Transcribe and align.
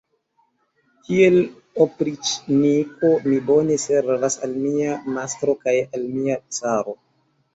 Kiel 1.07 1.35
opriĉniko 1.83 3.11
mi 3.27 3.37
bone 3.49 3.77
servas 3.85 4.37
al 4.47 4.57
mia 4.63 4.97
mastro 5.19 5.55
kaj 5.67 5.75
al 5.99 6.09
mia 6.17 6.39
caro. 6.59 6.97